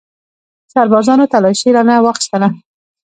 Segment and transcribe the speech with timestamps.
[0.73, 2.49] سربازانو تلاشي رانه واخیستله.